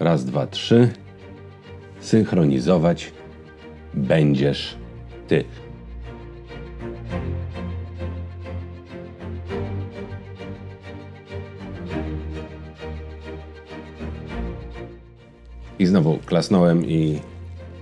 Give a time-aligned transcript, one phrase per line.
[0.00, 0.88] Raz, dwa, trzy.
[2.00, 3.12] Synchronizować
[3.94, 4.76] będziesz
[5.28, 5.44] ty.
[15.78, 17.20] I znowu klasnąłem i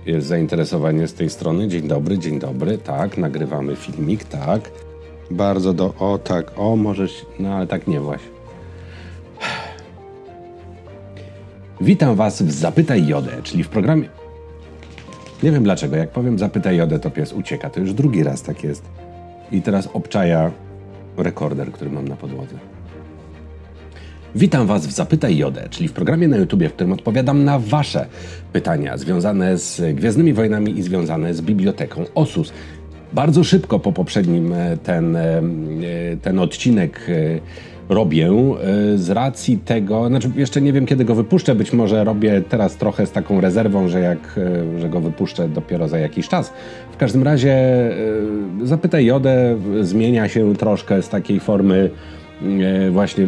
[0.05, 1.67] jest zainteresowanie z tej strony.
[1.67, 2.77] Dzień dobry, dzień dobry.
[2.77, 4.71] Tak, nagrywamy filmik, tak.
[5.31, 5.93] Bardzo do.
[5.99, 7.25] O, tak, o, możesz.
[7.39, 8.38] No ale tak nie właśnie.
[11.81, 14.09] Witam Was w Zapytaj Jodę, czyli w programie.
[15.43, 17.69] Nie wiem dlaczego, jak powiem Zapytaj Jodę, to pies ucieka.
[17.69, 18.83] To już drugi raz tak jest.
[19.51, 20.51] I teraz obczaja
[21.17, 22.55] rekorder, który mam na podłodze.
[24.35, 28.05] Witam Was w Zapytaj Jodę, czyli w programie na YouTubie, w którym odpowiadam na Wasze
[28.53, 32.53] pytania związane z Gwiezdnymi Wojnami i związane z biblioteką OSUS.
[33.13, 35.41] Bardzo szybko po poprzednim e, ten, e,
[36.21, 37.39] ten odcinek e,
[37.89, 38.31] robię
[38.95, 43.05] z racji tego, znaczy jeszcze nie wiem kiedy go wypuszczę, być może robię teraz trochę
[43.05, 44.39] z taką rezerwą, że jak
[44.79, 46.53] że go wypuszczę dopiero za jakiś czas.
[46.91, 47.55] W każdym razie
[48.63, 51.89] Zapytaj Jodę zmienia się troszkę z takiej formy
[52.91, 53.27] właśnie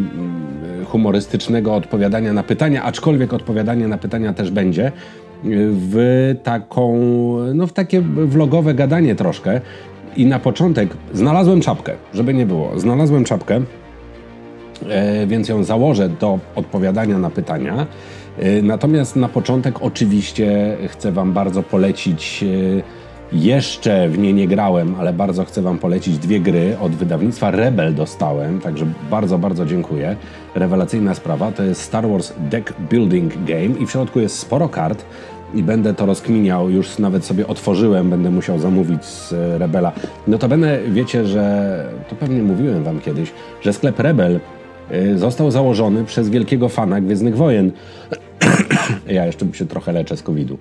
[0.86, 4.92] humorystycznego odpowiadania na pytania, aczkolwiek odpowiadanie na pytania też będzie,
[5.72, 7.00] w taką,
[7.54, 9.62] no w takie vlogowe gadanie troszkę.
[10.18, 12.80] I na początek znalazłem czapkę, żeby nie było.
[12.80, 13.62] Znalazłem czapkę, e,
[15.28, 17.88] więc ją założę do odpowiadania na pytania.
[18.40, 23.02] E, natomiast na początek oczywiście chcę Wam bardzo polecić e,
[23.32, 27.96] jeszcze w nie nie grałem, ale bardzo chcę Wam polecić dwie gry od wydawnictwa Rebel
[27.96, 30.16] dostałem, także bardzo, bardzo dziękuję.
[30.56, 35.06] Rewelacyjna sprawa, to jest Star Wars Deck Building Game i w środku jest sporo kart
[35.54, 39.92] i będę to rozkminiał, już nawet sobie otworzyłem, będę musiał zamówić z Rebela.
[40.28, 44.40] No to będę, wiecie, że to pewnie mówiłem Wam kiedyś, że sklep Rebel
[45.16, 47.72] został założony przez wielkiego fana Gwiezdnych Wojen.
[49.08, 50.58] ja jeszcze się trochę leczę z COVID-u.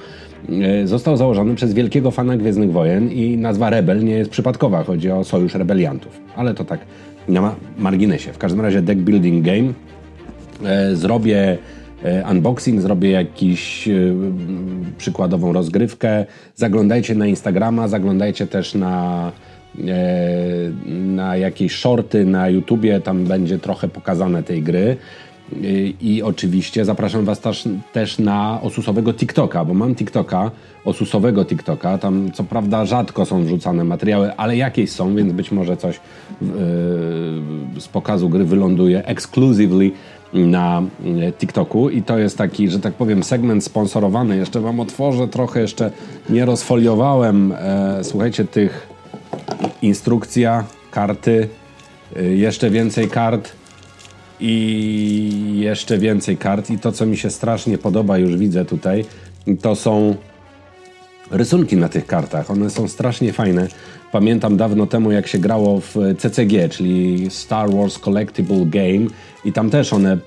[0.63, 4.85] E, został założony przez wielkiego fana Gwiezdnych Wojen i nazwa Rebel nie jest przypadkowa.
[4.85, 6.21] Chodzi o Sojusz Rebeliantów.
[6.37, 6.81] Ale to tak
[7.29, 8.33] na marginesie.
[8.33, 9.73] W każdym razie deck building game.
[10.65, 11.59] E, zrobię
[12.05, 13.89] e, unboxing, zrobię jakiś
[14.99, 16.27] przykładową rozgrywkę.
[16.55, 19.33] Zaglądajcie na Instagrama, zaglądajcie też na
[20.87, 24.97] na jakieś shorty na YouTubie, tam będzie trochę pokazane tej gry.
[26.01, 30.51] I oczywiście zapraszam Was też, też na osusowego TikToka, bo mam TikToka,
[30.85, 31.99] osusowego TikToka.
[31.99, 36.01] Tam co prawda rzadko są wrzucane materiały, ale jakieś są, więc być może coś
[36.43, 36.49] yy,
[37.81, 39.91] z pokazu gry wyląduje exclusively
[40.33, 40.83] na
[41.39, 44.37] TikToku i to jest taki, że tak powiem, segment sponsorowany.
[44.37, 45.91] Jeszcze Wam otworzę trochę, jeszcze
[46.31, 48.90] nie rozfoliowałem, e, słuchajcie, tych
[49.83, 51.49] instrukcja, karty,
[52.17, 53.53] e, jeszcze więcej kart
[54.41, 56.71] i jeszcze więcej kart.
[56.71, 59.05] I to, co mi się strasznie podoba, już widzę tutaj,
[59.63, 60.15] to są
[61.31, 62.51] rysunki na tych kartach.
[62.51, 63.69] One są strasznie fajne.
[64.13, 69.07] Pamiętam dawno temu, jak się grało w CCG, czyli Star Wars Collectible Game,
[69.45, 70.19] i tam też one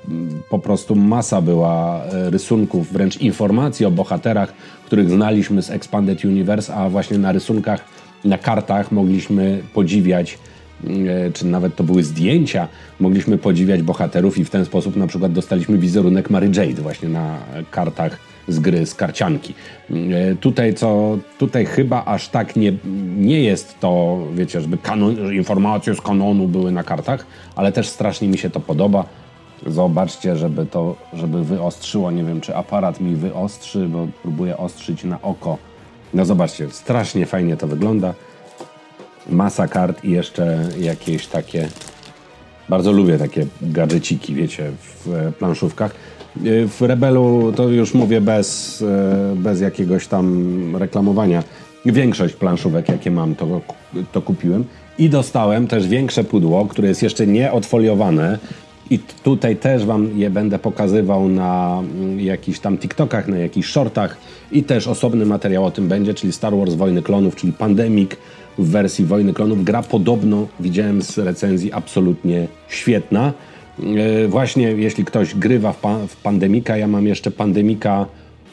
[0.49, 4.53] po prostu masa była e, rysunków, wręcz informacji o bohaterach,
[4.85, 7.85] których znaliśmy z Expanded Universe, a właśnie na rysunkach,
[8.25, 10.37] na kartach mogliśmy podziwiać
[10.87, 12.67] E, czy nawet to były zdjęcia,
[12.99, 17.37] mogliśmy podziwiać bohaterów i w ten sposób na przykład dostaliśmy wizerunek Mary Jade właśnie na
[17.71, 19.53] kartach z gry, z karcianki.
[19.89, 22.73] E, tutaj co, tutaj chyba aż tak nie,
[23.17, 28.27] nie jest to, wiecie, żeby kanon, informacje z kanonu były na kartach, ale też strasznie
[28.27, 29.05] mi się to podoba.
[29.67, 35.21] Zobaczcie, żeby to, żeby wyostrzyło, nie wiem czy aparat mi wyostrzy, bo próbuję ostrzyć na
[35.21, 35.57] oko.
[36.13, 38.13] No zobaczcie, strasznie fajnie to wygląda
[39.29, 41.67] masa kart i jeszcze jakieś takie.
[42.69, 45.91] Bardzo lubię takie gadżeciki, wiecie, w e, planszówkach.
[45.91, 51.43] E, w Rebelu to już mówię bez, e, bez jakiegoś tam reklamowania.
[51.85, 53.61] Większość planszówek, jakie mam, to,
[54.11, 54.65] to kupiłem.
[54.97, 58.39] I dostałem też większe pudło, które jest jeszcze nie odfoliowane.
[58.89, 64.17] I tutaj też Wam je będę pokazywał na mm, jakichś tam TikTokach, na jakichś shortach.
[64.51, 68.11] I też osobny materiał o tym będzie, czyli Star Wars Wojny Klonów, czyli Pandemic
[68.57, 69.63] w wersji Wojny Klonów.
[69.63, 73.33] Gra podobno, widziałem z recenzji, absolutnie świetna.
[74.23, 78.05] E, właśnie jeśli ktoś grywa w, pa w Pandemika, ja mam jeszcze Pandemika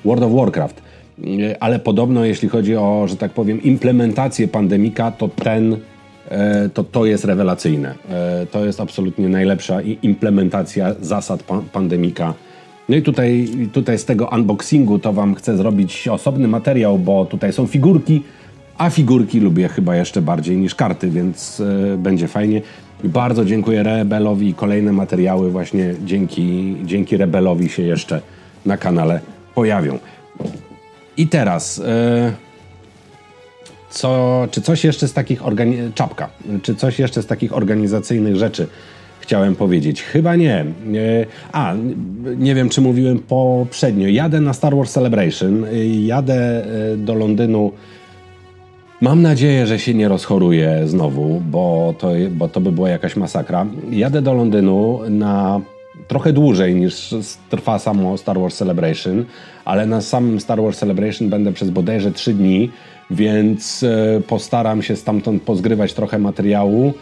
[0.05, 0.82] World of Warcraft.
[1.25, 5.76] E, ale podobno jeśli chodzi o, że tak powiem, implementację Pandemika, to ten
[6.75, 7.94] to to jest rewelacyjne.
[8.50, 11.43] To jest absolutnie najlepsza implementacja zasad
[11.73, 12.35] pandemika.
[12.88, 17.53] No i tutaj, tutaj z tego unboxingu to Wam chcę zrobić osobny materiał, bo tutaj
[17.53, 18.23] są figurki,
[18.79, 22.62] a figurki lubię chyba jeszcze bardziej niż karty, więc y, będzie fajnie.
[23.05, 28.21] Bardzo dziękuję Rebelowi kolejne materiały właśnie dzięki, dzięki Rebelowi się jeszcze
[28.67, 29.21] na kanale
[29.55, 29.99] pojawią.
[31.17, 32.32] I teraz, e,
[33.90, 36.28] co, czy coś jeszcze z takich organi- czapka,
[36.62, 38.66] czy coś jeszcze z takich organizacyjnych rzeczy
[39.20, 40.02] chciałem powiedzieć?
[40.02, 40.54] Chyba nie.
[40.54, 40.64] E,
[41.52, 41.75] a,
[42.37, 44.08] nie wiem, czy mówiłem poprzednio.
[44.08, 45.64] Jadę na Star Wars Celebration,
[46.02, 47.72] jadę e, do Londynu.
[49.00, 53.66] Mam nadzieję, że się nie rozchoruję znowu, bo to, bo to by była jakaś masakra.
[53.90, 55.60] Jadę do Londynu na
[56.08, 57.14] trochę dłużej niż
[57.50, 59.25] trwa samo Star Wars Celebration,
[59.64, 62.70] ale na samym Star Wars Celebration będę przez bodajże 3 dni,
[63.10, 66.92] więc e, postaram się stamtąd pozgrywać trochę materiału.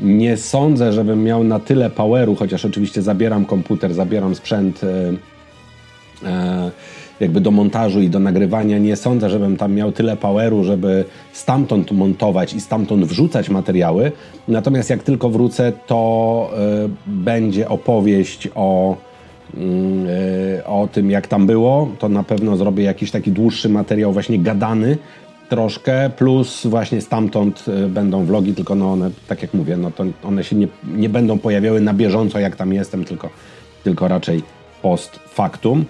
[0.00, 4.80] Nie sądzę, żebym miał na tyle poweru, chociaż oczywiście zabieram komputer, zabieram sprzęt.
[4.84, 5.12] E,
[6.28, 6.70] e,
[7.20, 11.92] jakby do montażu i do nagrywania nie sądzę, żebym tam miał tyle poweru, żeby stamtąd
[11.92, 14.12] montować i stamtąd wrzucać materiały.
[14.48, 16.50] Natomiast jak tylko wrócę, to
[17.06, 18.96] będzie opowieść o,
[19.54, 21.88] y, o tym, jak tam było.
[21.98, 24.98] To na pewno zrobię jakiś taki dłuższy materiał, właśnie gadany
[25.48, 30.04] troszkę, plus właśnie stamtąd y, będą vlogi, tylko no one, tak jak mówię, no to
[30.22, 33.30] one się nie, nie będą pojawiały na bieżąco, jak tam jestem, tylko,
[33.84, 34.42] tylko raczej
[34.82, 35.84] post factum.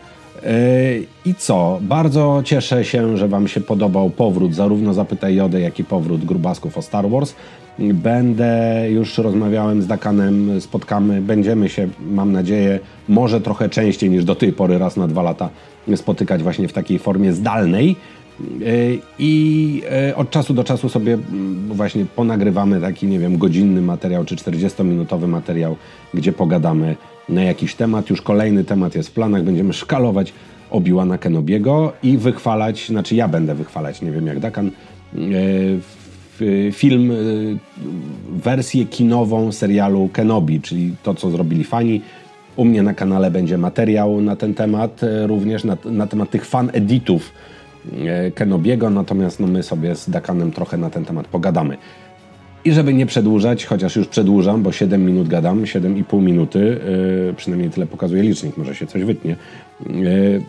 [1.24, 1.78] I co?
[1.82, 6.78] Bardzo cieszę się, że Wam się podobał powrót zarówno Zapytaj Jodę, jak i powrót Grubasków
[6.78, 7.34] o Star Wars.
[7.78, 14.34] Będę, już rozmawiałem z Dakanem, spotkamy, będziemy się, mam nadzieję, może trochę częściej niż do
[14.34, 15.48] tej pory, raz na dwa lata,
[15.96, 17.96] spotykać właśnie w takiej formie zdalnej.
[19.18, 21.18] I e, od czasu do czasu sobie
[21.68, 25.76] właśnie ponagrywamy taki, nie wiem, godzinny materiał czy 40-minutowy materiał,
[26.14, 26.96] gdzie pogadamy
[27.28, 28.10] na jakiś temat.
[28.10, 29.42] Już kolejny temat jest w planach.
[29.42, 30.32] Będziemy szkalować
[30.70, 34.70] Obi-Wana Kenobiego i wychwalać, znaczy ja będę wychwalać, nie wiem jak Dakan,
[35.16, 37.14] e, film, e,
[38.30, 42.00] wersję kinową serialu Kenobi, czyli to, co zrobili fani.
[42.56, 46.46] U mnie na kanale będzie materiał na ten temat, e, również na, na temat tych
[46.46, 47.32] fan editów
[48.34, 51.76] Kenobiego, natomiast no, my sobie z Dakanem trochę na ten temat pogadamy.
[52.64, 56.80] I żeby nie przedłużać, chociaż już przedłużam, bo 7 minut gadam, 7,5 minuty,
[57.26, 59.36] yy, przynajmniej tyle pokazuje licznik, może się coś wytnie.
[59.86, 60.42] Yy,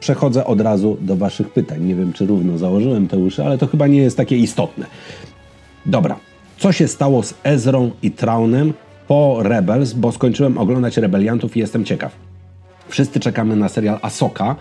[0.00, 1.82] przechodzę od razu do Waszych pytań.
[1.84, 4.86] Nie wiem, czy równo założyłem te uszy, ale to chyba nie jest takie istotne.
[5.86, 6.16] Dobra,
[6.58, 8.72] co się stało z Ezrą i Traunem
[9.08, 12.33] po Rebels, bo skończyłem oglądać Rebeliantów i jestem ciekaw.
[12.88, 14.56] Wszyscy czekamy na serial Asoka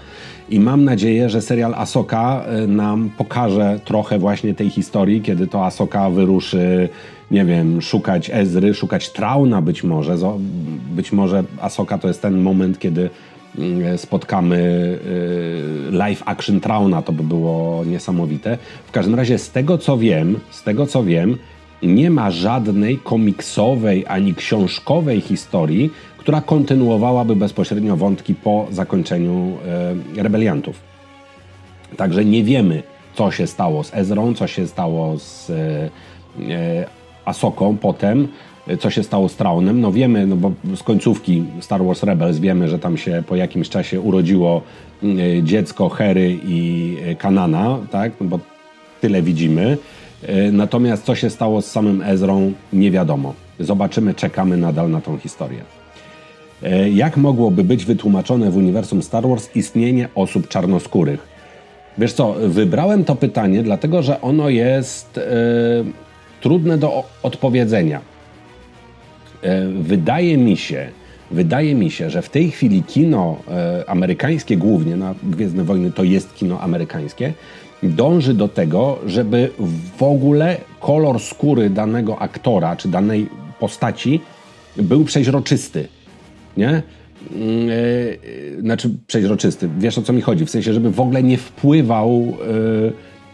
[0.49, 5.65] i mam nadzieję, że serial Asoka y, nam pokaże trochę właśnie tej historii, kiedy to
[5.65, 6.89] Asoka wyruszy,
[7.31, 10.17] nie wiem, szukać Ezry, szukać Trauna być może.
[10.95, 13.09] Być może Asoka to jest ten moment, kiedy
[13.93, 18.57] y, spotkamy y, live action Trauna, to by było niesamowite.
[18.87, 21.37] W każdym razie z tego co wiem, z tego co wiem,
[21.83, 29.57] nie ma żadnej komiksowej ani książkowej historii, która kontynuowałaby bezpośrednio wątki po zakończeniu
[30.18, 30.81] e, rebeliantów.
[31.97, 32.83] Także nie wiemy,
[33.13, 35.53] co się stało z Ezrą, co się stało z e,
[36.50, 36.85] e,
[37.25, 38.27] Asoką potem,
[38.80, 39.81] co się stało z Traunem.
[39.81, 43.69] No wiemy, no bo z końcówki Star Wars Rebels wiemy, że tam się po jakimś
[43.69, 44.62] czasie urodziło
[45.44, 48.12] dziecko Hery i Kanana, tak?
[48.21, 48.39] No bo
[49.01, 49.77] tyle widzimy.
[50.51, 53.33] Natomiast co się stało z samym Ezrą, nie wiadomo.
[53.59, 55.61] Zobaczymy, czekamy nadal na tą historię.
[56.63, 61.27] E, jak mogłoby być wytłumaczone w uniwersum Star Wars istnienie osób czarnoskórych?
[61.97, 65.21] Wiesz co, wybrałem to pytanie, dlatego że ono jest e,
[66.42, 68.01] trudne do odpowiedzenia.
[69.42, 70.87] E, wydaje mi się,
[71.31, 76.03] wydaje mi się, że w tej chwili kino e, amerykańskie głównie, na Gwiezdne Wojny to
[76.03, 77.33] jest kino amerykańskie,
[77.83, 79.49] dąży do tego, żeby
[79.97, 84.21] w ogóle kolor skóry danego aktora czy danej postaci
[84.78, 85.87] był przeźroczysty
[86.57, 86.69] nie?
[86.69, 86.81] E,
[88.61, 89.69] znaczy przeźroczysty.
[89.78, 90.45] Wiesz o co mi chodzi?
[90.45, 92.33] W sensie, żeby w ogóle nie wpływał,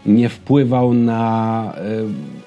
[0.06, 1.74] e, nie wpływał na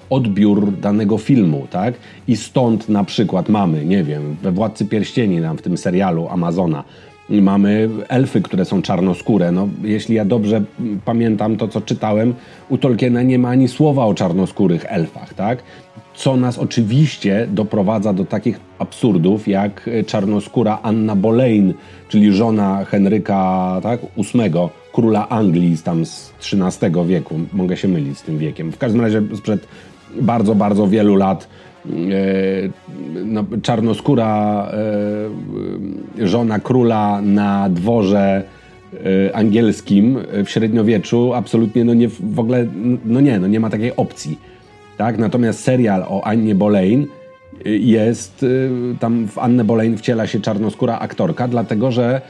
[0.10, 1.94] odbiór danego filmu, tak?
[2.28, 6.84] I stąd na przykład mamy, nie wiem, we Władcy Pierścieni, nam w tym serialu Amazona,
[7.30, 9.52] mamy elfy, które są czarnoskóre.
[9.52, 10.64] No, jeśli ja dobrze
[11.06, 12.34] pamiętam to, co czytałem,
[12.70, 15.64] u Tolkiena nie ma ani słowa o czarnoskórych elfach, tak?
[16.16, 21.74] co nas oczywiście doprowadza do takich absurdów jak czarnoskóra Anna Boleyn,
[22.10, 24.52] czyli żona Henryka tak, VIII,
[24.94, 27.36] króla Anglii tam z XIII wieku.
[27.54, 28.72] Mogę się mylić z tym wiekiem.
[28.72, 29.68] W każdym razie sprzed
[30.22, 31.48] bardzo, bardzo wielu lat e,
[33.26, 34.68] no, czarnoskóra
[36.22, 38.44] e, żona króla na dworze
[38.94, 42.68] e, angielskim w średniowieczu absolutnie no nie, w ogóle,
[43.06, 44.38] no nie, no nie ma takiej opcji
[44.98, 45.18] tak?
[45.18, 47.08] Natomiast serial o Annie Boleyn
[47.66, 48.46] jest,
[49.00, 52.22] tam w Annę Boleyn wciela się czarnoskóra aktorka, dlatego że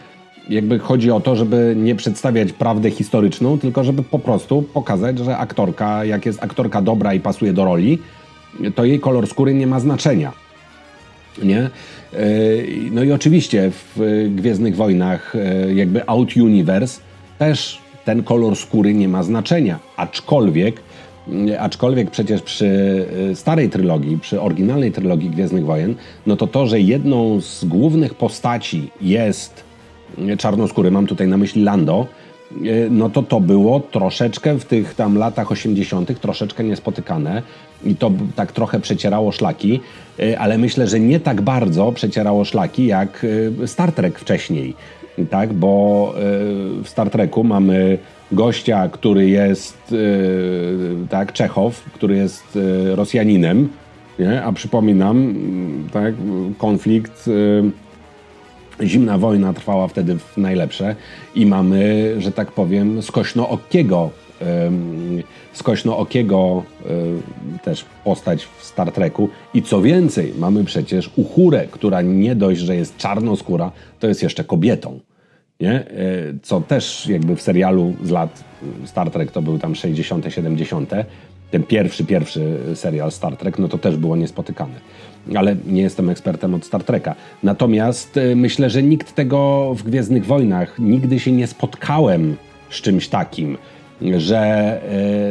[0.50, 5.38] jakby chodzi o to, żeby nie przedstawiać prawdę historyczną, tylko żeby po prostu pokazać, że
[5.38, 8.00] aktorka, jak jest aktorka dobra i pasuje do roli,
[8.76, 10.32] to jej kolor skóry nie ma znaczenia.
[11.44, 11.60] Nie?
[11.60, 11.70] E,
[12.92, 17.02] no i oczywiście w Gwiezdnych Wojnach, e, jakby Out Universe,
[17.40, 19.80] też ten kolor skóry nie ma znaczenia.
[19.98, 20.82] Aczkolwiek,
[21.60, 25.96] aczkolwiek przecież przy e, starej trylogii, przy oryginalnej trylogii Gwiezdnych Wojen,
[26.28, 29.64] no to to, że jedną z głównych postaci jest
[30.38, 32.08] czarnoskóry, mam tutaj na myśli Lando,
[32.90, 36.20] no to to było troszeczkę w tych tam latach 80.
[36.20, 37.42] troszeczkę niespotykane
[37.86, 39.80] i to tak trochę przecierało szlaki,
[40.20, 43.26] e, ale myślę, że nie tak bardzo przecierało szlaki jak
[43.64, 44.74] e, Star Trek wcześniej,
[45.30, 46.14] tak, bo
[46.84, 47.98] w Star Treku mamy
[48.32, 49.94] gościa, który jest
[51.10, 52.60] tak, Czechow, który jest
[52.96, 53.70] Rosjaninem,
[54.20, 54.44] nie?
[54.44, 55.36] a przypominam,
[55.92, 56.14] tak,
[56.58, 57.30] konflikt
[58.82, 60.96] Zimna wojna trwała wtedy w najlepsze
[61.36, 64.10] i mamy, że tak powiem, skośnookiego,
[65.54, 66.64] skośnookiego
[67.64, 69.30] też postać w Star Treku.
[69.54, 74.44] I co więcej, mamy przecież Uhurę, która nie dość, że jest czarnoskóra, to jest jeszcze
[74.44, 75.00] kobietą.
[75.60, 75.72] Nie?
[75.72, 75.86] E,
[76.42, 78.44] co też jakby w serialu z lat
[78.86, 80.92] Star Trek to były tam 60., 70.,
[81.52, 84.76] ten pierwszy, pierwszy serial Star Trek, no to też było niespotykane
[85.36, 87.16] ale nie jestem ekspertem od Star Treka.
[87.44, 92.36] Natomiast y, myślę, że nikt tego w Gwiezdnych Wojnach, nigdy się nie spotkałem
[92.70, 93.58] z czymś takim,
[94.18, 94.82] że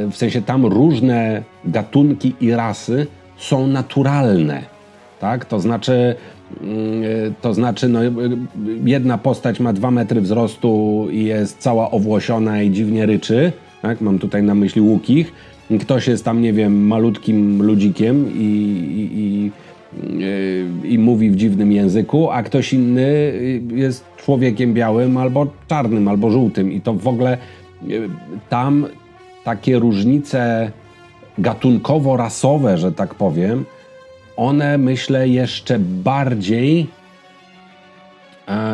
[0.07, 3.07] y, w sensie tam różne gatunki i rasy
[3.37, 4.63] są naturalne.
[5.21, 5.45] Tak?
[5.45, 6.15] To znaczy,
[6.63, 8.01] y, to znaczy no,
[8.85, 13.53] jedna postać ma dwa metry wzrostu i jest cała owłosiona i dziwnie ryczy.
[13.83, 14.01] Tak?
[14.01, 15.33] Mam tutaj na myśli łukich.
[15.81, 19.51] Ktoś jest tam, nie wiem, malutkim ludzikiem i, i, i
[20.85, 23.33] i mówi w dziwnym języku, a ktoś inny
[23.75, 26.73] jest człowiekiem białym albo czarnym, albo żółtym.
[26.73, 27.39] I to w ogóle
[28.49, 28.87] tam
[29.45, 30.73] takie różnice
[31.39, 33.65] gatunkowo-rasowe, że tak powiem,
[34.37, 36.87] one myślę jeszcze bardziej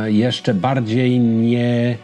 [0.07, 1.97] jeszcze bardziej nie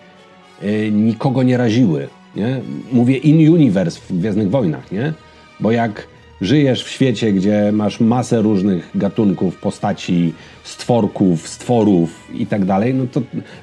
[0.62, 2.08] e, nikogo nie raziły.
[2.36, 2.60] Nie?
[2.92, 5.12] Mówię in universe w Gwiezdnych Wojnach, nie?
[5.60, 6.06] Bo jak
[6.40, 10.32] żyjesz w świecie, gdzie masz masę różnych gatunków, postaci,
[10.64, 13.20] stworków, stworów i tak dalej, no to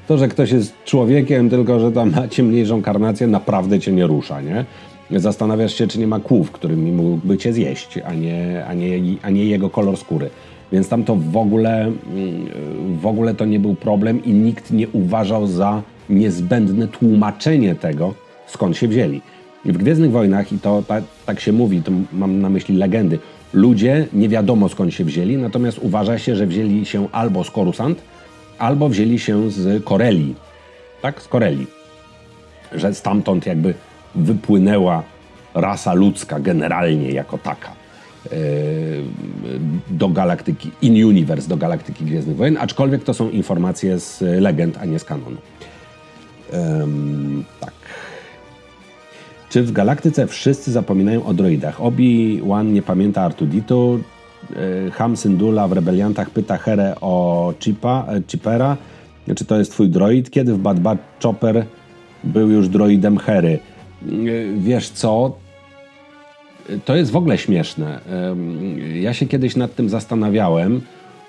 [0.07, 4.41] to, że ktoś jest człowiekiem, tylko że tam ma ciemniejszą karnację, naprawdę cię nie rusza,
[4.41, 4.65] nie?
[5.19, 9.29] Zastanawiasz się, czy nie ma kłów, którymi mógłby cię zjeść, a nie, a nie, a
[9.29, 10.29] nie jego kolor skóry.
[10.71, 11.97] Więc tam to w ogóle, mm,
[12.99, 18.13] w ogóle to nie był problem i nikt nie uważał za niezbędne tłumaczenie tego,
[18.47, 19.21] skąd się wzięli.
[19.65, 23.19] W Gwiezdnych Wojnach, i to tak, tak się mówi, to mam na myśli legendy,
[23.53, 28.01] ludzie nie wiadomo skąd się wzięli, natomiast uważa się, że wzięli się albo z Korusant,
[28.57, 30.35] albo wzięli się z Koreli.
[31.01, 31.21] Tak?
[31.21, 31.67] Z Koreli.
[32.71, 33.73] Że stamtąd jakby
[34.15, 35.03] wypłynęła
[35.53, 37.71] rasa ludzka generalnie jako taka
[38.25, 38.29] e,
[39.89, 44.85] do galaktyki, in universe, do galaktyki Gwiezdnych Wojen, aczkolwiek to są informacje z legend, a
[44.85, 45.37] nie z kanonu.
[46.53, 47.80] Um, tak.
[49.51, 51.81] Czy w galaktyce wszyscy zapominają o droidach?
[51.81, 53.99] Obi-Wan nie pamięta Artuditu,
[54.87, 58.77] e, Ham Syndulla w Rebeliantach pyta Herę o Chipa, e, Chipera,
[59.35, 60.29] czy to jest twój droid?
[60.29, 61.65] Kiedy w Bad Bad Chopper
[62.23, 63.59] był już droidem Hery?
[64.03, 64.09] E,
[64.57, 65.37] wiesz co?
[66.85, 67.99] To jest w ogóle śmieszne.
[69.01, 70.81] Ja się kiedyś nad tym zastanawiałem,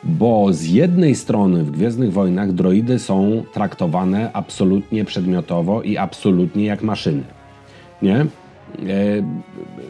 [0.05, 6.83] bo z jednej strony w Gwiezdnych Wojnach droidy są traktowane absolutnie przedmiotowo i absolutnie jak
[6.83, 7.23] maszyny
[8.03, 8.17] nie?
[8.17, 8.27] E,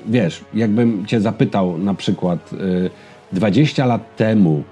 [0.06, 2.50] wiesz, jakbym cię zapytał na przykład
[3.32, 4.62] 20 e, lat temu,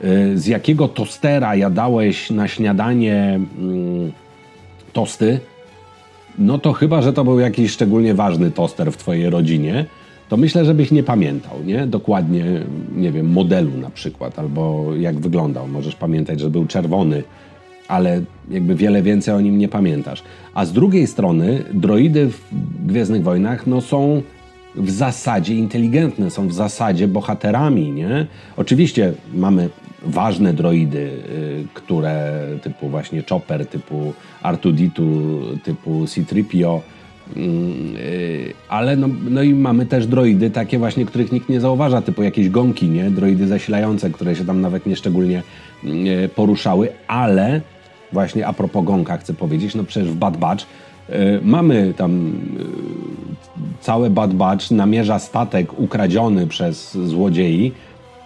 [0.00, 4.12] e, z jakiego tostera jadałeś na śniadanie mm,
[4.92, 5.40] tosty,
[6.38, 9.84] no to chyba, że to był jakiś szczególnie ważny toster w twojej rodzinie,
[10.28, 11.86] to myślę, żebyś nie pamiętał, nie?
[11.86, 12.44] Dokładnie,
[12.96, 15.68] nie wiem, modelu na przykład, albo jak wyglądał.
[15.68, 17.22] Możesz pamiętać, że był czerwony,
[17.92, 20.22] ale jakby wiele więcej o nim nie pamiętasz.
[20.54, 22.40] A z drugiej strony droidy w
[22.86, 24.22] Gwiezdnych Wojnach no, są
[24.74, 28.26] w zasadzie inteligentne, są w zasadzie bohaterami, nie?
[28.56, 29.68] Oczywiście mamy
[30.02, 35.00] ważne droidy, y, które typu właśnie Chopper, typu R2D2,
[35.64, 36.80] typu C-3PO,
[37.36, 42.22] y, ale no, no i mamy też droidy takie właśnie, których nikt nie zauważa, typu
[42.22, 43.10] jakieś gąki, nie?
[43.10, 45.42] Droidy zasilające, które się tam nawet nie szczególnie
[45.84, 47.60] y, poruszały, ale
[48.12, 50.64] właśnie a propos Gonka chcę powiedzieć, no przecież w Bad Batch
[51.10, 57.72] y, mamy tam y, całe Bad Batch namierza statek ukradziony przez złodziei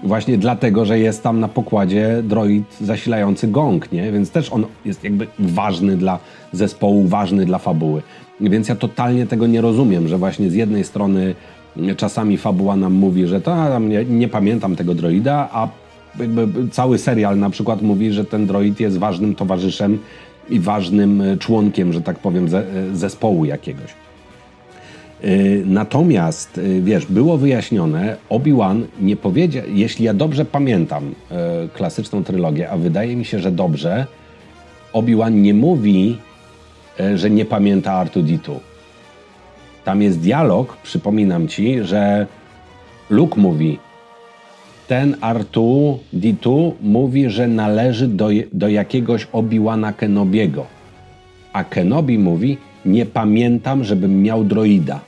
[0.03, 4.13] Właśnie dlatego, że jest tam na pokładzie droid zasilający gong, nie?
[4.13, 6.19] Więc też on jest jakby ważny dla
[6.53, 8.03] zespołu, ważny dla fabuły.
[8.41, 11.35] Więc ja totalnie tego nie rozumiem, że właśnie z jednej strony
[11.97, 15.69] czasami fabuła nam mówi, że to nie, nie pamiętam tego droida, a
[16.71, 19.99] cały serial na przykład mówi, że ten droid jest ważnym towarzyszem
[20.49, 22.49] i ważnym członkiem, że tak powiem,
[22.93, 23.95] zespołu jakiegoś.
[25.25, 31.15] Y, natomiast, wiesz, było wyjaśnione, Obi-Wan nie powiedział, jeśli ja dobrze pamiętam
[31.75, 34.07] klasyczną trylogię, a wydaje mi się, że dobrze,
[34.93, 36.19] Obi-Wan nie mówi,
[37.15, 38.59] że nie pamięta R2-D2.
[39.85, 42.27] Tam jest dialog, przypominam ci, że
[43.11, 43.79] Luke mówi,
[44.89, 50.67] ten R2-D2 mówi, że należy do, do jakiegoś Obi-Wana Kenobiego.
[51.53, 55.01] A Kenobi mówi, nie pamiętam, żebym miał droida.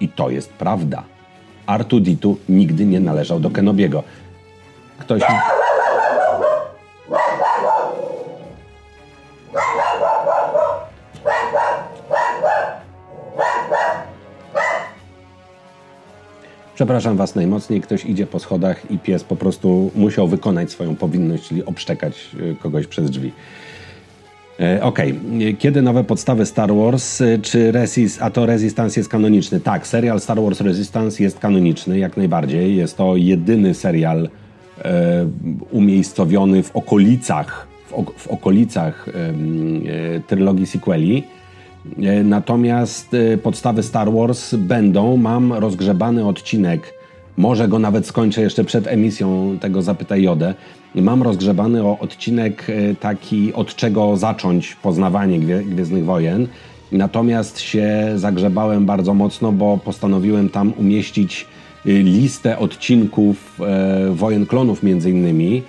[0.00, 1.02] I to jest prawda.
[1.66, 4.02] R2D2 nigdy nie należał do Kenobiego.
[4.98, 5.22] Ktoś...
[16.76, 21.48] Przepraszam Was najmocniej, ktoś idzie po schodach i pies po prostu musiał wykonać swoją powinność,
[21.48, 23.32] czyli obszczekać y, kogoś przez drzwi.
[24.60, 25.54] E, okej, okay.
[25.58, 29.60] kiedy nowe podstawy Star Wars, e, czy Resist, a to Resistance jest kanoniczny?
[29.60, 32.76] Tak, serial Star Wars Resistance jest kanoniczny, jak najbardziej.
[32.76, 34.28] Jest to jedyny serial
[34.78, 35.28] e,
[35.70, 41.24] umiejscowiony w okolicach, w, w okolicach e, e, trylogii sequeli.
[42.02, 46.94] E, natomiast podstawy Star Wars będą, mam rozgrzebany odcinek,
[47.36, 50.54] może go nawet skończę jeszcze przed emisją tego Zapytaj Jodę,
[51.02, 56.46] Mam rozgrzebany odcinek e, taki, od czego zacząć poznawanie Gwiezdnych Wojen.
[56.92, 61.46] Natomiast się zagrzebałem bardzo mocno, bo postanowiłem tam umieścić
[61.86, 65.62] e, listę odcinków e, Wojen Klonów między innymi,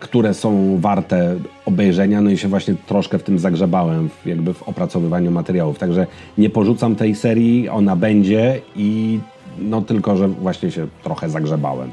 [0.00, 5.30] które są warte obejrzenia, no i się właśnie troszkę w tym zagrzebałem, jakby w opracowywaniu
[5.30, 5.78] materiałów.
[5.78, 6.06] Także
[6.38, 9.20] nie porzucam tej serii, ona będzie i
[9.58, 11.90] no tylko, że właśnie się trochę zagrzebałem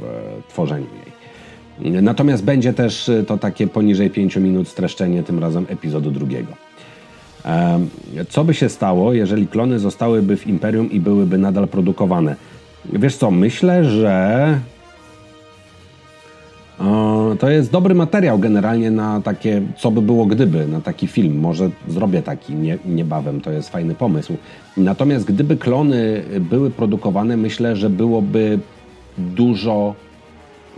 [0.00, 2.02] w tworzeniu jej.
[2.02, 6.52] Natomiast będzie też y, to takie poniżej 5 minut streszczenie tym razem epizodu drugiego.
[8.28, 12.36] Co by się stało, jeżeli klony zostałyby w Imperium i byłyby nadal produkowane?
[12.92, 14.58] Wiesz co, myślę, że
[17.42, 21.38] to jest dobry materiał generalnie na takie, co by było gdyby, na taki film.
[21.38, 24.36] Może zrobię taki nie, niebawem, to jest fajny pomysł.
[24.76, 28.58] Natomiast gdyby klony były produkowane, myślę, że byłoby
[29.18, 29.94] dużo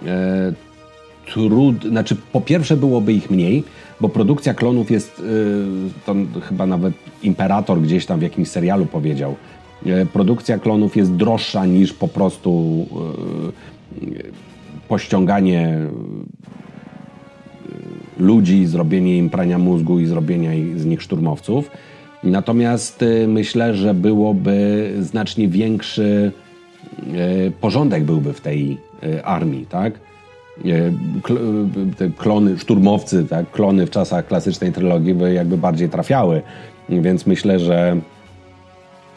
[0.07, 0.53] e,
[1.27, 1.85] trud...
[1.85, 3.65] Znaczy, po pierwsze byłoby ich mniej,
[4.01, 6.15] bo produkcja klonów jest, yy, to
[6.49, 9.35] chyba nawet Imperator gdzieś tam w jakimś serialu powiedział,
[9.87, 12.87] yy, produkcja klonów jest droższa niż po prostu
[14.01, 14.23] yy,
[14.89, 15.79] pościąganie
[18.19, 21.71] yy, ludzi, zrobienie im prania mózgu i zrobienia z nich szturmowców.
[22.25, 26.33] Natomiast yy, myślę, że byłoby znacznie większy
[27.07, 28.79] yy, porządek byłby w tej
[29.25, 29.93] armii, tak?
[31.99, 36.43] te klony, szturmowcy, tak, klony w czasach klasycznej trylogii by jakby bardziej trafiały.
[36.89, 37.97] Więc myślę, że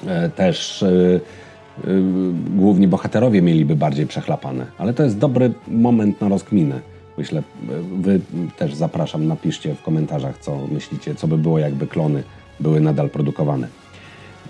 [0.08, 1.20] e, też e, e,
[2.56, 4.66] główni bohaterowie mieliby bardziej przechlapane.
[4.78, 6.80] Ale to jest dobry moment na rozkminę.
[7.18, 7.44] Myślę,
[8.02, 8.20] wy
[8.58, 12.24] też zapraszam, napiszcie w komentarzach, co myślicie, co by było, jakby klony
[12.60, 13.68] były nadal produkowane.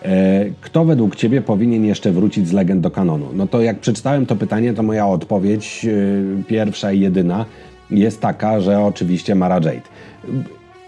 [0.03, 3.25] E, kto według Ciebie powinien jeszcze wrócić z legend do kanonu?
[3.33, 7.45] No to jak przeczytałem to pytanie, to moja odpowiedź, e, pierwsza i jedyna,
[7.91, 9.81] jest taka, że oczywiście Mara Jade.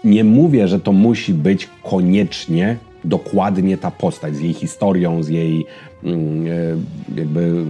[0.04, 5.66] Nie mówię, że to musi być koniecznie dokładnie ta postać z jej historią, z jej
[7.16, 7.64] jakby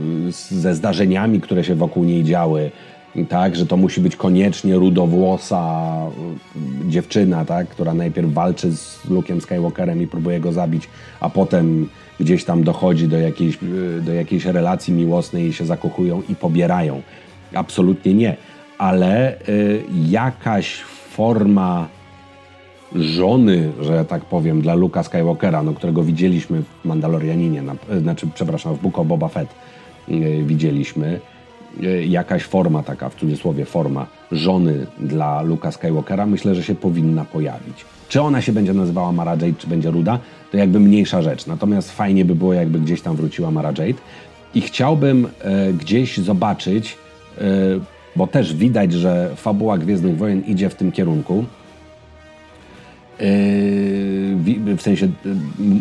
[0.50, 2.70] ze zdarzeniami, które się wokół niej działy,
[3.28, 5.86] tak, że to musi być koniecznie rudowłosa
[6.86, 10.88] y, dziewczyna, tak, która najpierw walczy z Luke'em Skywalkerem i próbuje go zabić,
[11.20, 11.88] a potem
[12.20, 17.02] gdzieś tam dochodzi do jakiejś, y, do jakiejś relacji miłosnej i się zakochują i pobierają.
[17.54, 18.36] Absolutnie nie.
[18.78, 21.88] Ale y, jakaś forma
[22.94, 28.74] żony, że tak powiem, dla Luka Skywalkera, no, którego widzieliśmy w Mandalorianinie, na, znaczy, przepraszam,
[28.74, 29.48] w Book of Boba Fett
[30.08, 31.20] y, widzieliśmy,
[31.82, 37.24] E, jakaś forma taka, w cudzysłowie forma żony dla Luka Skywalkera, myślę, że się powinna
[37.24, 37.84] pojawić.
[38.08, 40.18] Czy ona się będzie nazywała Mara Jade, czy będzie Ruda,
[40.50, 41.46] to jakby mniejsza rzecz.
[41.46, 44.00] Natomiast fajnie by było, jakby gdzieś tam wróciła Mara Jade.
[44.54, 46.98] I chciałbym e, gdzieś zobaczyć,
[48.16, 51.44] bo też widać, że fabuła Gwiezdnych Wojen idzie w tym kierunku.
[53.20, 55.08] E, w sensie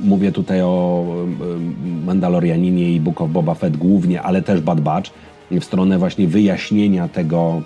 [0.04, 5.12] mówię tutaj o e, Mandalorianinie i Book of Boba Fett głównie, ale też Bad Batch
[5.52, 7.62] w stronę właśnie wyjaśnienia tego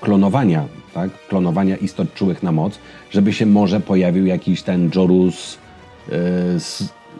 [0.00, 1.10] klonowania, tak?
[1.28, 2.78] klonowania istot czułych na moc,
[3.10, 5.58] żeby się może pojawił jakiś ten Jorus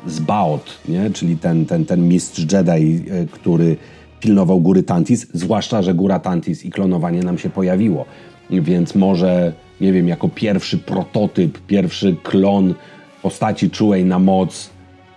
[0.06, 1.10] z, Baot, nie?
[1.10, 3.76] czyli ten, ten, ten mistrz Jedi, który
[4.20, 8.04] pilnował góry Tantis, zwłaszcza, że góra Tantis i klonowanie nam się pojawiło.
[8.50, 12.74] Więc może, nie wiem, jako pierwszy prototyp, pierwszy klon
[13.22, 14.70] postaci czułej na moc,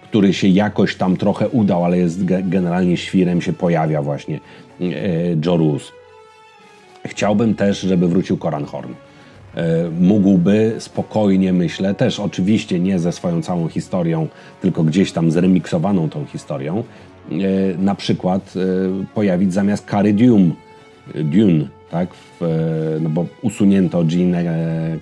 [0.04, 4.40] który się jakoś tam trochę udał, ale jest generalnie świrem, się pojawia właśnie
[4.82, 4.86] e,
[5.46, 5.92] Jorus.
[7.06, 8.94] Chciałbym też, żeby wrócił Koran Horn.
[9.56, 14.28] E, mógłby spokojnie, myślę, też oczywiście nie ze swoją całą historią,
[14.62, 16.84] tylko gdzieś tam zremiksowaną tą historią,
[17.32, 17.36] e,
[17.78, 18.54] na przykład
[19.14, 20.52] pojawić zamiast Kary Dune,
[21.16, 22.10] Dune tak?
[22.14, 22.40] W,
[23.02, 24.36] no bo usunięto Jean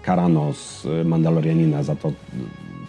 [0.05, 2.11] Carano z Mandalorianina za to,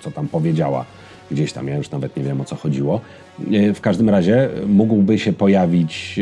[0.00, 0.84] co tam powiedziała
[1.30, 3.00] gdzieś tam, ja już nawet nie wiem o co chodziło.
[3.52, 6.20] E, w każdym razie mógłby się pojawić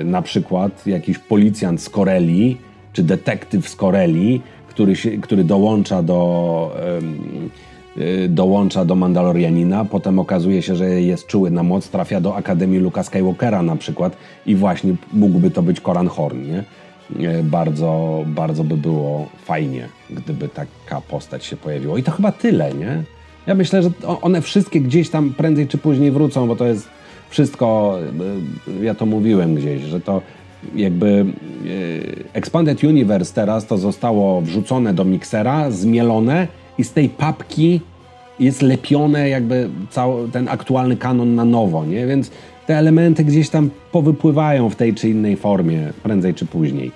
[0.00, 2.56] e, na przykład jakiś policjant z Koreli,
[2.92, 10.62] czy detektyw z Koreli, który, się, który dołącza do e, dołącza do Mandalorianina, potem okazuje
[10.62, 14.16] się, że jest czuły na moc, trafia do Akademii Luka Skywalkera na przykład
[14.46, 16.64] i właśnie mógłby to być Koran Horn, nie?
[17.42, 21.98] Bardzo, bardzo by było fajnie, gdyby taka postać się pojawiła.
[21.98, 23.02] I to chyba tyle, nie?
[23.46, 23.90] Ja myślę, że
[24.22, 26.88] one wszystkie gdzieś tam prędzej czy później wrócą, bo to jest
[27.30, 27.98] wszystko,
[28.80, 30.22] e, ja to mówiłem gdzieś, że to
[30.74, 31.24] jakby
[32.32, 37.80] e, Expanded Universe teraz to zostało wrzucone do miksera, zmielone i z tej papki
[38.40, 42.06] jest lepione jakby cały ten aktualny kanon na nowo, nie?
[42.06, 42.30] Więc
[42.70, 46.92] te elementy gdzieś tam powypływają w tej czy innej formie, prędzej czy później.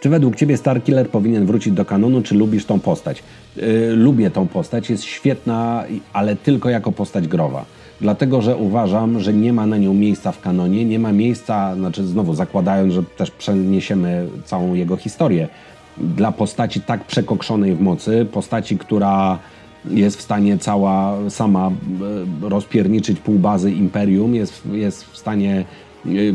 [0.00, 3.22] Czy według Ciebie Starkiller powinien wrócić do kanonu, czy lubisz tą postać?
[3.56, 7.64] Yy, lubię tą postać, jest świetna, ale tylko jako postać growa.
[8.00, 12.06] Dlatego, że uważam, że nie ma na nią miejsca w kanonie, nie ma miejsca, znaczy
[12.06, 15.48] znowu zakładając, że też przeniesiemy całą jego historię,
[15.96, 19.38] dla postaci tak przekokszonej w mocy, postaci, która
[19.84, 25.64] jest w stanie cała sama e, rozpierniczyć pół bazy imperium, jest, jest w stanie
[26.06, 26.34] Y,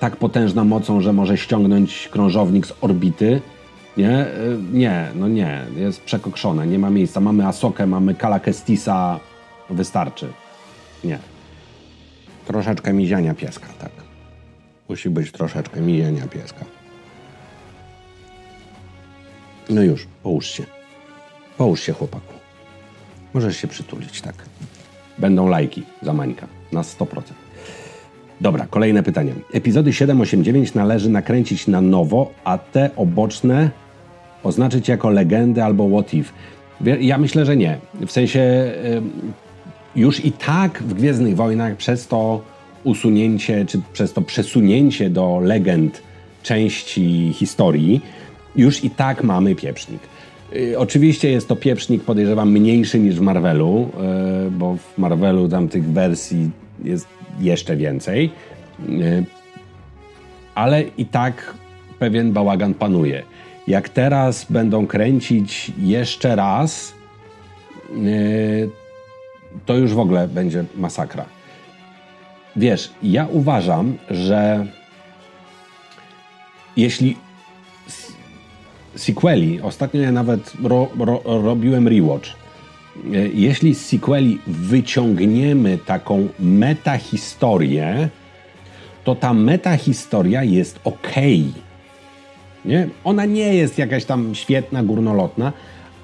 [0.00, 3.40] tak potężną mocą, że może ściągnąć krążownik z orbity.
[3.96, 7.20] Nie, y, nie, no nie, jest przekokszone, nie ma miejsca.
[7.20, 9.20] Mamy Asokę, mamy Kala Kestisa,
[9.70, 10.32] wystarczy.
[11.04, 11.18] Nie.
[12.46, 13.92] Troszeczkę miziania pieska, tak.
[14.88, 16.64] Musi być troszeczkę miziania pieska.
[19.70, 20.64] No już, połóż się.
[21.56, 22.39] Połóż się, chłopaku.
[23.34, 24.34] Możesz się przytulić, tak.
[25.18, 27.06] Będą lajki za Mańka, na 100%.
[28.40, 29.32] Dobra, kolejne pytanie.
[29.52, 33.70] Epizody 7, 8, 9 należy nakręcić na nowo, a te oboczne
[34.42, 36.32] oznaczyć jako legendy albo what if.
[37.00, 37.78] Ja myślę, że nie.
[38.06, 38.72] W sensie
[39.96, 42.42] już i tak w Gwiezdnych Wojnach przez to
[42.84, 46.02] usunięcie, czy przez to przesunięcie do legend
[46.42, 48.00] części historii,
[48.56, 50.00] już i tak mamy pieprznik.
[50.56, 53.90] Y, oczywiście jest to pieprznik, podejrzewam, mniejszy niż w Marvelu,
[54.46, 56.50] y, bo w Marvelu tam tych wersji
[56.84, 57.08] jest
[57.40, 58.30] jeszcze więcej.
[58.88, 59.24] Y,
[60.54, 61.54] ale i tak
[61.98, 63.22] pewien bałagan panuje.
[63.66, 66.94] Jak teraz będą kręcić jeszcze raz,
[69.66, 71.24] to już w ogóle będzie masakra.
[72.56, 74.66] Wiesz, ja uważam, że
[76.76, 77.16] jeśli
[79.00, 82.40] sequeli, ostatnio ja nawet ro, ro, robiłem rewatch,
[83.14, 88.08] E, jeśli z sequeli wyciągniemy taką metahistorię,
[89.04, 91.12] to ta metahistoria jest ok.
[92.64, 92.88] Nie?
[93.04, 95.52] Ona nie jest jakaś tam świetna, górnolotna,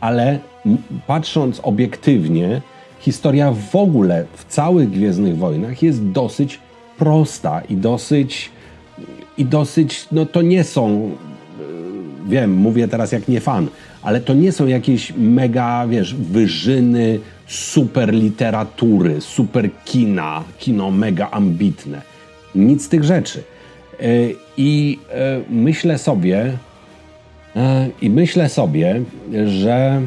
[0.00, 0.38] ale
[1.06, 2.62] patrząc obiektywnie,
[3.00, 6.58] historia w ogóle w całych Gwiezdnych Wojnach jest dosyć
[6.98, 8.50] prosta i dosyć,
[9.38, 11.10] i dosyć, no to nie są,
[12.28, 13.68] wiem, mówię teraz jak nie fan,
[14.02, 22.02] ale to nie są jakieś mega, wiesz, wyżyny super literatury, super kina, kino mega ambitne.
[22.54, 23.42] Nic z tych rzeczy.
[24.00, 24.04] E,
[24.56, 26.52] I e, myślę sobie,
[27.56, 29.02] e, i myślę sobie,
[29.46, 30.02] że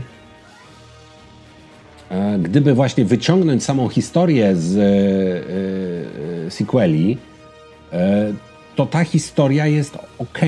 [2.39, 4.73] gdyby właśnie wyciągnąć samą historię z
[6.53, 7.17] sequeli,
[8.75, 10.39] to ta historia jest ok.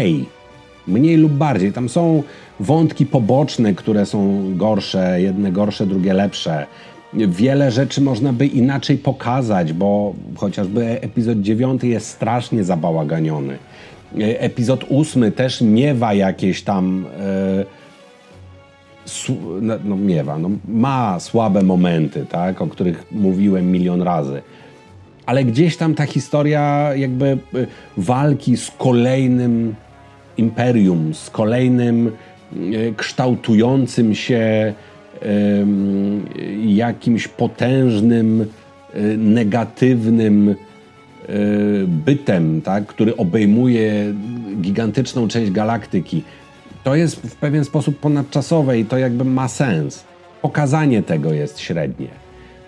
[0.87, 1.73] Mniej lub bardziej.
[1.73, 2.23] Tam są
[2.59, 6.65] wątki poboczne, które są gorsze, jedne gorsze, drugie lepsze.
[7.13, 13.57] Wiele rzeczy można by inaczej pokazać, bo chociażby epizod 9 jest strasznie zabałaganiony.
[14.19, 17.05] Epizod 8 też miewa jakieś tam.
[17.57, 17.65] Yy,
[19.83, 24.41] no, miewa, no, ma słabe momenty, tak, o których mówiłem milion razy
[25.25, 27.67] ale gdzieś tam ta historia jakby y,
[27.97, 29.75] walki z kolejnym
[30.41, 32.11] imperium, z kolejnym
[32.53, 34.73] y, kształtującym się
[36.65, 40.55] jakimś potężnym, y, negatywnym
[41.87, 44.13] bytem, tak, który obejmuje
[44.61, 46.23] gigantyczną część galaktyki.
[46.83, 50.03] To jest w pewien sposób ponadczasowe i to jakby ma sens.
[50.41, 52.07] Pokazanie tego jest średnie.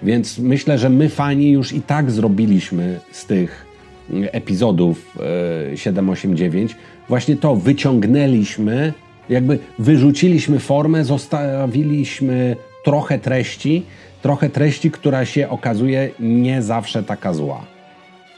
[0.03, 3.65] Więc myślę, że my fani już i tak zrobiliśmy z tych
[4.11, 5.17] epizodów
[5.75, 6.75] 7, 8, 9
[7.09, 8.93] właśnie to wyciągnęliśmy,
[9.29, 13.83] jakby wyrzuciliśmy formę, zostawiliśmy trochę treści,
[14.21, 17.61] trochę treści, która się okazuje nie zawsze taka zła.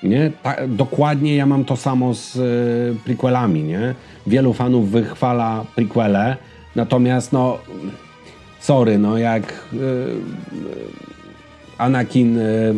[0.04, 0.32] Nie?
[0.44, 3.96] Ta, dokładnie ja mam to samo z y, prequelami, nie?
[4.28, 6.38] Wielu fanów wychwala prequele,
[6.76, 7.58] natomiast no
[8.60, 9.78] sorry, no jak y,
[11.78, 12.76] Anakin y,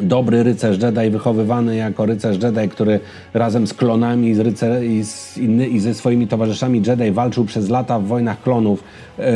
[0.00, 3.00] dobry rycerz Jedi, wychowywany jako rycerz Jedi, który
[3.34, 7.68] razem z klonami z rycer, i, z inny, i ze swoimi towarzyszami Jedi walczył przez
[7.68, 8.84] lata w wojnach klonów.
[9.18, 9.32] E,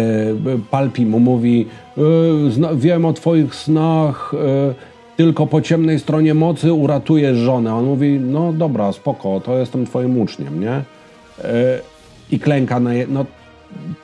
[0.70, 1.66] Palpi mu mówi,
[1.98, 4.74] e, wiem o twoich snach, e,
[5.16, 7.74] tylko po ciemnej stronie mocy uratujesz żonę.
[7.74, 10.82] On mówi, no dobra, spoko, to jestem twoim uczniem, nie?
[12.30, 12.94] I klęka na...
[12.94, 13.06] Je...
[13.06, 13.24] No,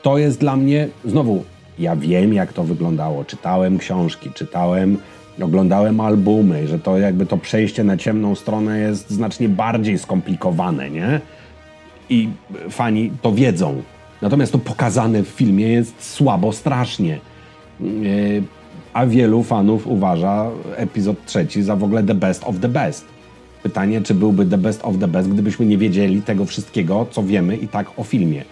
[0.03, 1.45] to jest dla mnie, znowu,
[1.79, 3.25] ja wiem jak to wyglądało.
[3.25, 4.99] Czytałem książki, czytałem
[5.41, 11.21] oglądałem albumy, że to jakby to przejście na ciemną stronę jest znacznie bardziej skomplikowane, nie?
[12.11, 12.29] I
[12.71, 13.83] fani to wiedzą.
[14.23, 17.15] Natomiast to pokazane w filmie jest słabo, strasznie.
[17.81, 17.85] E,
[18.93, 23.05] a wielu fanów uważa epizod trzeci za w ogóle the best of the best.
[23.63, 27.57] Pytanie, czy byłby the best of the best, gdybyśmy nie wiedzieli tego wszystkiego, co wiemy
[27.57, 28.45] i tak o filmie.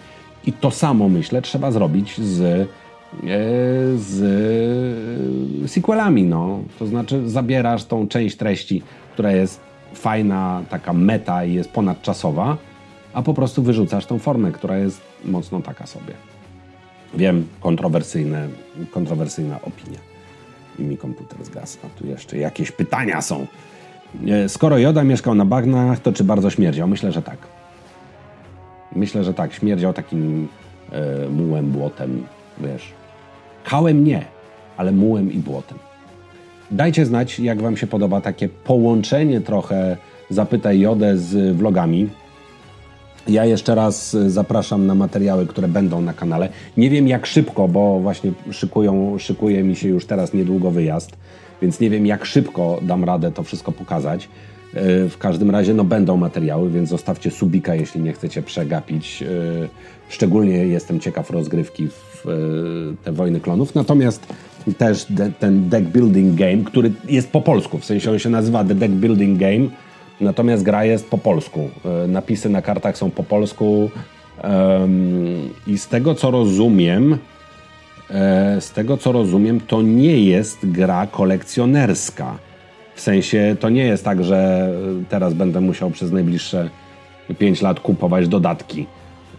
[0.45, 2.67] I to samo, myślę, trzeba zrobić z
[3.95, 4.23] z
[5.63, 6.59] e, sequelami, no.
[6.79, 8.81] To znaczy zabierasz tą część treści,
[9.13, 9.59] która jest
[9.93, 12.57] fajna, taka meta i jest ponadczasowa,
[13.13, 16.13] a po prostu wyrzucasz tą formę, która jest mocno taka sobie.
[17.13, 18.47] Wiem, kontrowersyjne,
[18.91, 19.99] kontrowersyjna opinia.
[20.79, 21.77] I mi komputer zgasł.
[21.85, 23.47] A tu jeszcze jakieś pytania są.
[24.27, 26.87] E, skoro Joda mieszkał na bagnach, to czy bardzo śmierdział?
[26.87, 27.37] Myślę, że tak.
[28.95, 29.53] Myślę, że tak.
[29.53, 30.47] Śmierdział takim
[30.91, 32.23] e, mułem, błotem,
[32.59, 32.93] wiesz,
[33.63, 34.25] Kałem nie,
[34.77, 35.77] ale mułem i błotem.
[36.71, 39.97] Dajcie znać, jak Wam się podoba takie połączenie trochę
[40.29, 42.09] Zapytaj Jodę z vlogami.
[43.27, 46.49] Ja jeszcze raz zapraszam na materiały, które będą na kanale.
[46.77, 51.11] Nie wiem jak szybko, bo właśnie szykują, szykuje mi się już teraz niedługo wyjazd,
[51.61, 54.29] więc nie wiem jak szybko dam radę to wszystko pokazać.
[54.75, 59.23] E, w każdym razie no, będą materiały, więc zostawcie subika, jeśli nie chcecie przegapić.
[59.23, 59.27] E,
[60.09, 63.75] szczególnie jestem ciekaw rozgrywki w e, te Wojny Klonów.
[63.75, 64.33] Natomiast
[64.77, 68.63] też de, ten deck building game, który jest po polsku, w sensie on się nazywa
[68.63, 69.67] The Deck Building Game,
[70.21, 71.69] natomiast gra jest po polsku.
[72.07, 73.91] Napisy na kartach są po polsku
[75.67, 77.17] i z tego co rozumiem,
[78.59, 82.37] z tego co rozumiem, to nie jest gra kolekcjonerska
[82.95, 84.69] w sensie to nie jest tak, że
[85.09, 86.69] teraz będę musiał przez najbliższe
[87.39, 88.85] 5 lat kupować dodatki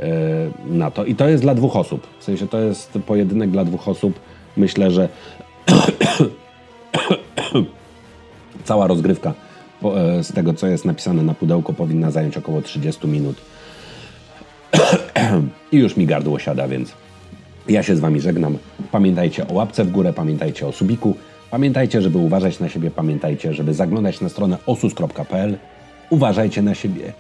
[0.00, 0.06] e,
[0.66, 1.04] na to.
[1.04, 2.06] I to jest dla dwóch osób.
[2.20, 4.20] W sensie to jest pojedynek dla dwóch osób.
[4.56, 5.08] Myślę, że
[8.64, 9.34] cała rozgrywka
[9.84, 13.36] e, z tego, co jest napisane na pudełku, powinna zająć około 30 minut.
[15.72, 16.92] I już mi gardło siada, więc
[17.68, 18.58] ja się z Wami żegnam.
[18.92, 21.16] Pamiętajcie o łapce w górę, pamiętajcie o subiku.
[21.54, 25.58] Pamiętajcie, żeby uważać na siebie, pamiętajcie, żeby zaglądać na stronę osus.pl.
[26.10, 27.12] Uważajcie na siebie.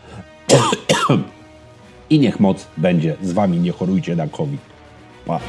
[2.10, 4.60] I niech moc będzie z wami, nie chorujcie na COVID.
[5.26, 5.40] Pa.